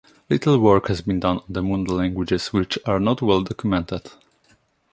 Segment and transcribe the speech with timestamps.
[0.31, 4.09] Little work has been done on the Munda languages, which are not well documented.